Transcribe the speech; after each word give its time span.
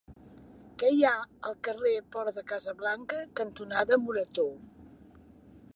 Què 0.83 0.87
hi 0.93 1.03
ha 1.09 1.11
al 1.49 1.55
carrer 1.67 1.91
Port 2.15 2.39
de 2.39 2.43
Casablanca 2.53 3.21
cantonada 3.41 4.01
Morató? 4.07 4.49